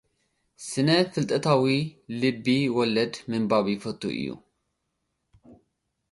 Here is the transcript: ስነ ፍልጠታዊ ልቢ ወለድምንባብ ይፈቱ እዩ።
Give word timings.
ስነ 0.67 0.87
ፍልጠታዊ 1.11 1.65
ልቢ 2.21 2.47
ወለድምንባብ 2.77 3.65
ይፈቱ 3.73 4.01
እዩ። 4.19 4.27